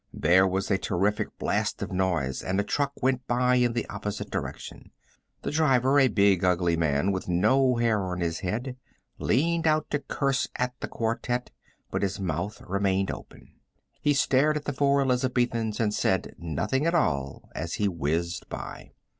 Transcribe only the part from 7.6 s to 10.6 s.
hair on his head, leaned out to curse